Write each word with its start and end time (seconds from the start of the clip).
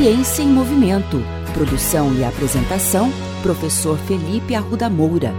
Ciência 0.00 0.44
em 0.44 0.46
Movimento. 0.46 1.16
Produção 1.52 2.14
e 2.14 2.22
apresentação, 2.22 3.08
professor 3.42 3.98
Felipe 3.98 4.54
Arruda 4.54 4.88
Moura. 4.88 5.32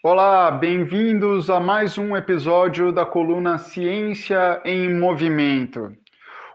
Olá, 0.00 0.48
bem-vindos 0.52 1.50
a 1.50 1.58
mais 1.58 1.98
um 1.98 2.16
episódio 2.16 2.92
da 2.92 3.04
coluna 3.04 3.58
Ciência 3.58 4.62
em 4.64 4.94
Movimento. 4.94 5.92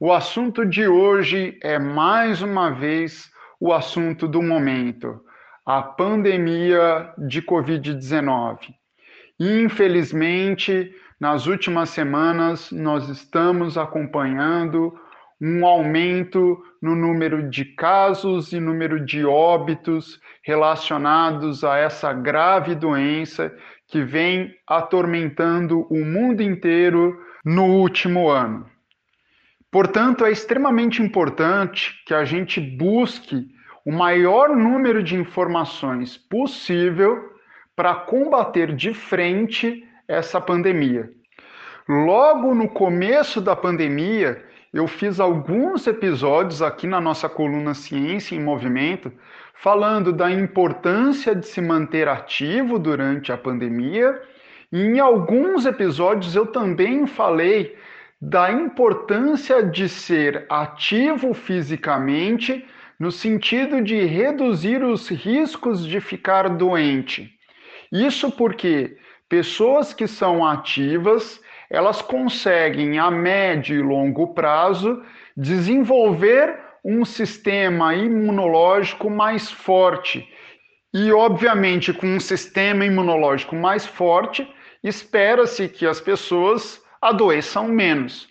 O 0.00 0.12
assunto 0.12 0.66
de 0.66 0.88
hoje 0.88 1.56
é 1.62 1.78
mais 1.78 2.42
uma 2.42 2.70
vez 2.70 3.30
o 3.60 3.72
assunto 3.72 4.26
do 4.26 4.42
momento, 4.42 5.20
a 5.64 5.80
pandemia 5.82 7.14
de 7.16 7.40
Covid-19. 7.42 8.58
Infelizmente, 9.38 10.92
nas 11.18 11.46
últimas 11.46 11.90
semanas, 11.90 12.70
nós 12.70 13.08
estamos 13.08 13.78
acompanhando 13.78 14.94
um 15.40 15.66
aumento 15.66 16.62
no 16.80 16.94
número 16.94 17.48
de 17.48 17.64
casos 17.64 18.52
e 18.52 18.60
número 18.60 19.04
de 19.04 19.24
óbitos 19.24 20.20
relacionados 20.42 21.64
a 21.64 21.78
essa 21.78 22.12
grave 22.12 22.74
doença 22.74 23.54
que 23.88 24.02
vem 24.02 24.54
atormentando 24.66 25.86
o 25.90 26.04
mundo 26.04 26.42
inteiro 26.42 27.18
no 27.44 27.64
último 27.64 28.28
ano. 28.28 28.66
Portanto, 29.70 30.24
é 30.24 30.30
extremamente 30.30 31.02
importante 31.02 31.92
que 32.06 32.14
a 32.14 32.24
gente 32.24 32.60
busque 32.60 33.46
o 33.84 33.92
maior 33.92 34.56
número 34.56 35.02
de 35.02 35.16
informações 35.16 36.16
possível 36.16 37.30
para 37.74 37.94
combater 37.94 38.74
de 38.74 38.94
frente 38.94 39.85
essa 40.08 40.40
pandemia. 40.40 41.10
Logo 41.88 42.54
no 42.54 42.68
começo 42.68 43.40
da 43.40 43.54
pandemia, 43.54 44.42
eu 44.72 44.86
fiz 44.86 45.20
alguns 45.20 45.86
episódios 45.86 46.60
aqui 46.60 46.86
na 46.86 47.00
nossa 47.00 47.28
coluna 47.28 47.74
Ciência 47.74 48.34
em 48.34 48.40
Movimento, 48.40 49.12
falando 49.54 50.12
da 50.12 50.30
importância 50.30 51.34
de 51.34 51.46
se 51.46 51.60
manter 51.60 52.08
ativo 52.08 52.78
durante 52.78 53.32
a 53.32 53.38
pandemia. 53.38 54.20
E 54.72 54.80
em 54.82 54.98
alguns 54.98 55.64
episódios 55.64 56.34
eu 56.34 56.46
também 56.46 57.06
falei 57.06 57.76
da 58.20 58.50
importância 58.50 59.62
de 59.62 59.88
ser 59.88 60.46
ativo 60.48 61.32
fisicamente, 61.32 62.64
no 62.98 63.12
sentido 63.12 63.80
de 63.80 64.04
reduzir 64.04 64.82
os 64.82 65.08
riscos 65.08 65.86
de 65.86 66.00
ficar 66.00 66.48
doente. 66.48 67.30
Isso 67.92 68.30
porque 68.32 68.96
Pessoas 69.28 69.92
que 69.92 70.06
são 70.06 70.46
ativas, 70.46 71.40
elas 71.68 72.00
conseguem 72.00 72.98
a 72.98 73.10
médio 73.10 73.76
e 73.76 73.82
longo 73.82 74.34
prazo 74.34 75.02
desenvolver 75.36 76.58
um 76.84 77.04
sistema 77.04 77.92
imunológico 77.94 79.10
mais 79.10 79.50
forte. 79.50 80.28
E, 80.94 81.10
obviamente, 81.10 81.92
com 81.92 82.06
um 82.06 82.20
sistema 82.20 82.84
imunológico 82.84 83.56
mais 83.56 83.84
forte, 83.84 84.48
espera-se 84.82 85.68
que 85.68 85.84
as 85.84 86.00
pessoas 86.00 86.80
adoeçam 87.02 87.66
menos. 87.66 88.28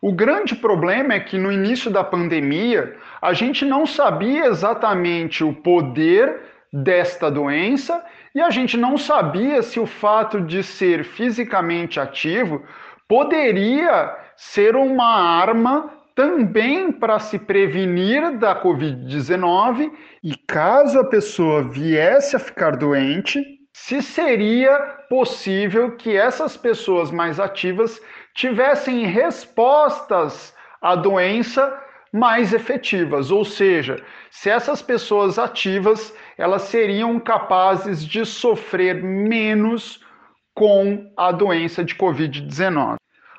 O 0.00 0.10
grande 0.10 0.56
problema 0.56 1.12
é 1.12 1.20
que 1.20 1.36
no 1.36 1.52
início 1.52 1.90
da 1.90 2.02
pandemia, 2.02 2.96
a 3.20 3.34
gente 3.34 3.66
não 3.66 3.84
sabia 3.84 4.46
exatamente 4.46 5.44
o 5.44 5.52
poder 5.52 6.40
desta 6.72 7.30
doença 7.30 8.04
e 8.34 8.40
a 8.40 8.50
gente 8.50 8.76
não 8.76 8.96
sabia 8.96 9.62
se 9.62 9.80
o 9.80 9.86
fato 9.86 10.40
de 10.40 10.62
ser 10.62 11.04
fisicamente 11.04 11.98
ativo 11.98 12.64
poderia 13.08 14.16
ser 14.36 14.76
uma 14.76 15.40
arma 15.40 15.90
também 16.14 16.92
para 16.92 17.18
se 17.18 17.38
prevenir 17.38 18.36
da 18.38 18.54
Covid-19 18.54 19.90
e 20.22 20.36
caso 20.36 21.00
a 21.00 21.04
pessoa 21.04 21.62
viesse 21.62 22.36
a 22.36 22.38
ficar 22.38 22.76
doente, 22.76 23.42
se 23.72 24.02
seria 24.02 24.78
possível 25.08 25.96
que 25.96 26.16
essas 26.16 26.56
pessoas 26.56 27.10
mais 27.10 27.40
ativas 27.40 28.00
tivessem 28.34 29.06
respostas 29.06 30.54
à 30.80 30.94
doença 30.94 31.76
mais 32.12 32.52
efetivas, 32.52 33.30
ou 33.30 33.44
seja, 33.44 34.02
se 34.30 34.50
essas 34.50 34.82
pessoas 34.82 35.38
ativas 35.38 36.12
elas 36.40 36.62
seriam 36.62 37.20
capazes 37.20 38.02
de 38.02 38.24
sofrer 38.24 39.02
menos 39.02 40.00
com 40.54 41.12
a 41.14 41.30
doença 41.30 41.84
de 41.84 41.94
Covid-19. 41.94 42.96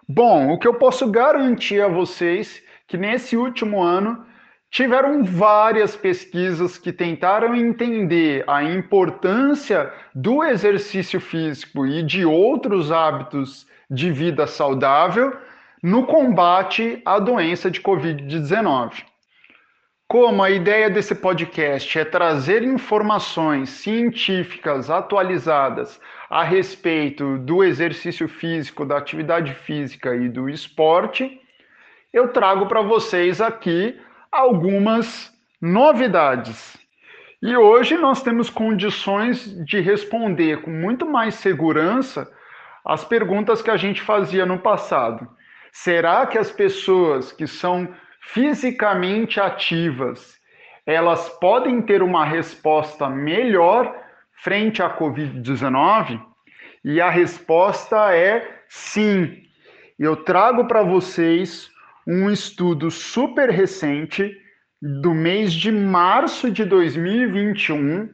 Bom, 0.07 0.51
o 0.51 0.59
que 0.59 0.67
eu 0.67 0.75
posso 0.75 1.09
garantir 1.09 1.81
a 1.81 1.87
vocês 1.87 2.61
que 2.87 2.97
nesse 2.97 3.35
último 3.35 3.81
ano 3.81 4.23
tiveram 4.69 5.23
várias 5.23 5.95
pesquisas 5.95 6.77
que 6.77 6.93
tentaram 6.93 7.55
entender 7.55 8.43
a 8.47 8.63
importância 8.63 9.91
do 10.13 10.43
exercício 10.43 11.19
físico 11.19 11.87
e 11.87 12.03
de 12.03 12.23
outros 12.23 12.91
hábitos 12.91 13.65
de 13.89 14.11
vida 14.11 14.45
saudável 14.45 15.35
no 15.81 16.05
combate 16.05 17.01
à 17.03 17.17
doença 17.17 17.71
de 17.71 17.81
Covid-19. 17.81 19.10
Como 20.11 20.43
a 20.43 20.51
ideia 20.51 20.89
desse 20.89 21.15
podcast 21.15 21.97
é 21.97 22.03
trazer 22.03 22.63
informações 22.63 23.69
científicas 23.69 24.89
atualizadas 24.89 26.01
a 26.29 26.43
respeito 26.43 27.37
do 27.37 27.63
exercício 27.63 28.27
físico, 28.27 28.85
da 28.85 28.97
atividade 28.97 29.53
física 29.53 30.13
e 30.13 30.27
do 30.27 30.49
esporte, 30.49 31.39
eu 32.11 32.27
trago 32.27 32.65
para 32.65 32.81
vocês 32.81 33.39
aqui 33.39 33.97
algumas 34.29 35.31
novidades. 35.61 36.75
E 37.41 37.55
hoje 37.55 37.95
nós 37.95 38.21
temos 38.21 38.49
condições 38.49 39.63
de 39.63 39.79
responder 39.79 40.61
com 40.61 40.71
muito 40.71 41.05
mais 41.05 41.35
segurança 41.35 42.29
as 42.83 43.05
perguntas 43.05 43.61
que 43.61 43.71
a 43.71 43.77
gente 43.77 44.01
fazia 44.01 44.45
no 44.45 44.59
passado. 44.59 45.25
Será 45.71 46.25
que 46.25 46.37
as 46.37 46.51
pessoas 46.51 47.31
que 47.31 47.47
são 47.47 47.87
fisicamente 48.21 49.39
ativas, 49.39 50.35
elas 50.85 51.29
podem 51.39 51.81
ter 51.81 52.01
uma 52.01 52.25
resposta 52.25 53.09
melhor 53.09 53.95
frente 54.43 54.81
à 54.81 54.89
Covid-19? 54.89 56.21
E 56.83 56.99
a 56.99 57.09
resposta 57.09 58.13
é 58.15 58.63
sim. 58.67 59.43
Eu 59.99 60.15
trago 60.15 60.67
para 60.67 60.81
vocês 60.83 61.69
um 62.07 62.29
estudo 62.29 62.89
super 62.89 63.49
recente 63.49 64.35
do 64.81 65.13
mês 65.13 65.53
de 65.53 65.71
março 65.71 66.49
de 66.49 66.65
2021 66.65 68.09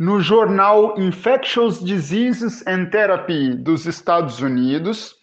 no 0.00 0.20
jornal 0.20 0.98
Infectious 0.98 1.84
Diseases 1.84 2.66
and 2.66 2.86
Therapy 2.86 3.54
dos 3.54 3.86
Estados 3.86 4.40
Unidos 4.40 5.14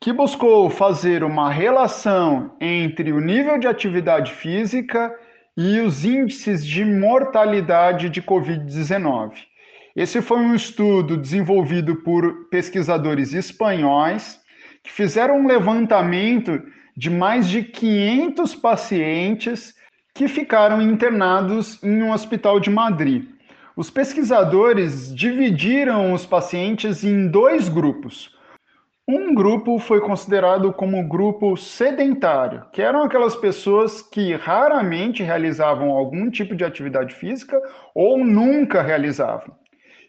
que 0.00 0.14
buscou 0.14 0.70
fazer 0.70 1.22
uma 1.22 1.50
relação 1.50 2.56
entre 2.58 3.12
o 3.12 3.20
nível 3.20 3.58
de 3.58 3.66
atividade 3.66 4.32
física 4.32 5.14
e 5.54 5.78
os 5.80 6.06
índices 6.06 6.64
de 6.64 6.82
mortalidade 6.86 8.08
de 8.08 8.22
Covid-19. 8.22 9.32
Esse 9.94 10.22
foi 10.22 10.38
um 10.38 10.54
estudo 10.54 11.18
desenvolvido 11.18 11.96
por 11.96 12.48
pesquisadores 12.48 13.34
espanhóis 13.34 14.40
que 14.82 14.90
fizeram 14.90 15.40
um 15.40 15.46
levantamento 15.46 16.62
de 16.96 17.10
mais 17.10 17.46
de 17.46 17.62
500 17.62 18.54
pacientes 18.54 19.74
que 20.14 20.26
ficaram 20.28 20.80
internados 20.80 21.78
em 21.82 22.02
um 22.02 22.12
hospital 22.12 22.58
de 22.58 22.70
Madrid. 22.70 23.26
Os 23.76 23.90
pesquisadores 23.90 25.14
dividiram 25.14 26.14
os 26.14 26.24
pacientes 26.24 27.04
em 27.04 27.28
dois 27.28 27.68
grupos. 27.68 28.39
Um 29.12 29.34
grupo 29.34 29.76
foi 29.80 30.00
considerado 30.00 30.72
como 30.72 31.02
grupo 31.02 31.56
sedentário, 31.56 32.64
que 32.70 32.80
eram 32.80 33.02
aquelas 33.02 33.34
pessoas 33.34 34.00
que 34.00 34.36
raramente 34.36 35.24
realizavam 35.24 35.90
algum 35.90 36.30
tipo 36.30 36.54
de 36.54 36.64
atividade 36.64 37.16
física 37.16 37.60
ou 37.92 38.24
nunca 38.24 38.80
realizavam. 38.80 39.52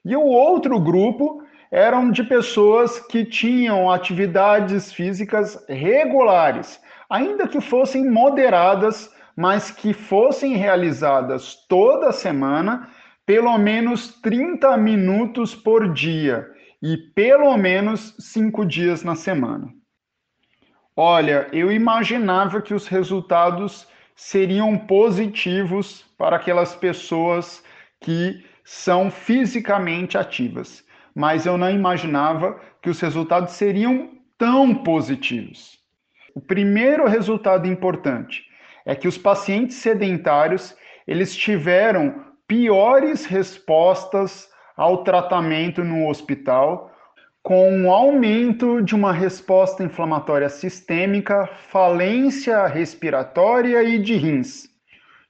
E 0.05 0.15
o 0.15 0.21
outro 0.21 0.79
grupo 0.79 1.41
eram 1.71 2.11
de 2.11 2.23
pessoas 2.23 2.99
que 2.99 3.25
tinham 3.25 3.89
atividades 3.89 4.93
físicas 4.93 5.57
regulares, 5.67 6.79
ainda 7.09 7.47
que 7.47 7.59
fossem 7.59 8.07
moderadas, 8.07 9.11
mas 9.35 9.71
que 9.71 9.93
fossem 9.93 10.53
realizadas 10.53 11.55
toda 11.67 12.11
semana, 12.11 12.87
pelo 13.25 13.57
menos 13.57 14.21
30 14.21 14.77
minutos 14.77 15.55
por 15.55 15.91
dia 15.91 16.45
e 16.81 16.97
pelo 16.97 17.55
menos 17.57 18.15
cinco 18.19 18.65
dias 18.65 19.03
na 19.03 19.15
semana. 19.15 19.71
Olha, 20.95 21.47
eu 21.53 21.71
imaginava 21.71 22.61
que 22.61 22.73
os 22.73 22.87
resultados 22.87 23.87
seriam 24.15 24.77
positivos 24.77 26.05
para 26.17 26.35
aquelas 26.35 26.75
pessoas 26.75 27.63
que 27.99 28.43
são 28.63 29.09
fisicamente 29.09 30.17
ativas, 30.17 30.83
mas 31.15 31.45
eu 31.45 31.57
não 31.57 31.69
imaginava 31.69 32.59
que 32.81 32.89
os 32.89 32.99
resultados 32.99 33.53
seriam 33.53 34.09
tão 34.37 34.75
positivos. 34.75 35.79
O 36.35 36.41
primeiro 36.41 37.07
resultado 37.07 37.67
importante 37.67 38.43
é 38.85 38.95
que 38.95 39.07
os 39.07 39.17
pacientes 39.17 39.77
sedentários 39.77 40.75
eles 41.07 41.35
tiveram 41.35 42.25
piores 42.47 43.25
respostas 43.25 44.50
ao 44.81 45.03
tratamento 45.03 45.83
no 45.83 46.09
hospital, 46.09 46.91
com 47.43 47.71
um 47.71 47.91
aumento 47.91 48.81
de 48.81 48.95
uma 48.95 49.13
resposta 49.13 49.83
inflamatória 49.83 50.49
sistêmica, 50.49 51.45
falência 51.69 52.65
respiratória 52.65 53.83
e 53.83 53.99
de 53.99 54.15
rins. 54.15 54.67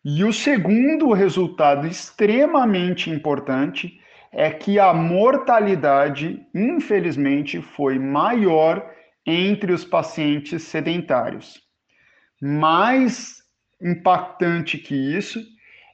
E 0.05 0.23
o 0.23 0.31
segundo 0.31 1.11
resultado 1.11 1.85
extremamente 1.85 3.09
importante 3.09 3.99
é 4.31 4.49
que 4.49 4.79
a 4.79 4.93
mortalidade, 4.93 6.47
infelizmente, 6.55 7.61
foi 7.61 7.99
maior 7.99 8.89
entre 9.25 9.73
os 9.73 9.83
pacientes 9.83 10.63
sedentários. 10.63 11.59
Mais 12.41 13.43
impactante 13.81 14.77
que 14.77 14.95
isso 14.95 15.41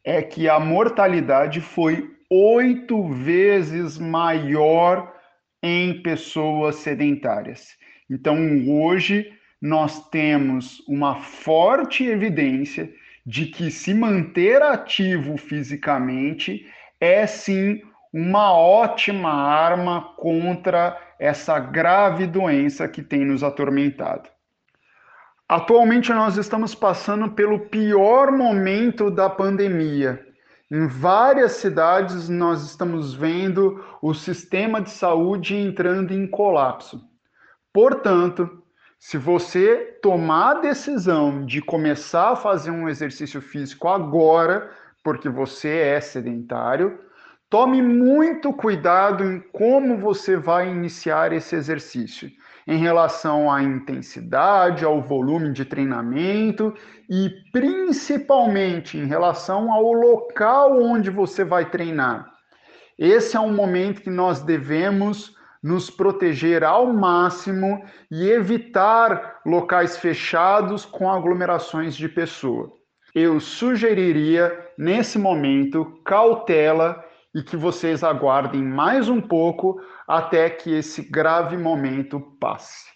é 0.06 0.21
que 0.21 0.48
a 0.48 0.60
mortalidade 0.60 1.60
foi 1.60 2.17
oito 2.29 3.07
vezes 3.09 3.97
maior 3.97 5.13
em 5.62 6.01
pessoas 6.01 6.75
sedentárias. 6.77 7.75
Então, 8.09 8.38
hoje, 8.69 9.33
nós 9.62 10.09
temos 10.09 10.83
uma 10.88 11.15
forte 11.15 12.06
evidência 12.06 12.91
de 13.25 13.47
que 13.47 13.69
se 13.71 13.94
manter 13.94 14.62
ativo 14.62 15.35
fisicamente 15.38 16.65
é 17.00 17.27
sim 17.27 17.81
uma 18.13 18.53
ótima 18.53 19.31
arma 19.31 20.13
contra 20.15 20.97
essa 21.19 21.59
grave 21.59 22.25
doença 22.25 22.88
que 22.88 23.01
tem 23.01 23.25
nos 23.25 23.44
atormentado. 23.44 24.29
Atualmente 25.50 26.12
nós 26.12 26.38
estamos 26.38 26.75
passando 26.75 27.31
pelo 27.31 27.68
pior 27.68 28.31
momento 28.31 29.09
da 29.09 29.29
pandemia. 29.29 30.26
Em 30.69 30.86
várias 30.86 31.54
cidades 31.54 32.28
nós 32.28 32.62
estamos 32.64 33.14
vendo 33.14 33.81
o 34.02 34.14
sistema 34.14 34.81
de 34.81 34.90
saúde 34.90 35.56
entrando 35.56 36.14
em 36.14 36.28
colapso. 36.28 37.02
Portanto, 37.72 38.62
se 39.00 39.18
você 39.18 39.98
tomar 40.02 40.58
a 40.58 40.60
decisão 40.60 41.46
de 41.46 41.62
começar 41.62 42.31
a 42.31 42.36
fazer 42.36 42.72
um 42.72 42.90
exercício 42.90 43.42
físico 43.42 43.88
agora, 43.88 44.69
porque 45.02 45.30
você 45.30 45.69
é 45.69 46.02
sedentário, 46.02 47.00
tome 47.50 47.82
muito 47.82 48.52
cuidado 48.52 49.24
em 49.24 49.40
como 49.40 49.98
você 49.98 50.36
vai 50.36 50.70
iniciar 50.70 51.32
esse 51.32 51.56
exercício, 51.56 52.30
em 52.68 52.78
relação 52.78 53.50
à 53.50 53.64
intensidade, 53.64 54.84
ao 54.84 55.02
volume 55.02 55.54
de 55.54 55.64
treinamento 55.64 56.74
e 57.10 57.30
principalmente 57.54 58.98
em 58.98 59.06
relação 59.06 59.72
ao 59.72 59.94
local 59.94 60.82
onde 60.82 61.10
você 61.10 61.46
vai 61.46 61.70
treinar. 61.70 62.30
Esse 63.00 63.38
é 63.38 63.40
um 63.40 63.54
momento 63.54 64.02
que 64.02 64.10
nós 64.10 64.42
devemos 64.42 65.34
nos 65.64 65.90
proteger 65.90 66.64
ao 66.64 66.92
máximo 66.94 67.82
e 68.12 68.30
evitar 68.30 69.40
locais 69.46 69.98
fechados 69.98 70.86
com 70.86 71.10
aglomerações 71.10 71.96
de 71.96 72.10
pessoas. 72.10 72.70
Eu 73.16 73.40
sugeriria, 73.40 74.54
nesse 74.78 75.18
momento, 75.18 75.86
cautela 76.04 77.04
e 77.38 77.44
que 77.44 77.56
vocês 77.56 78.04
aguardem 78.04 78.62
mais 78.63 79.07
um 79.07 79.22
pouco 79.22 79.80
até 80.07 80.50
que 80.50 80.74
esse 80.74 81.04
grave 81.04 81.56
momento 81.56 82.19
passe. 82.39 82.88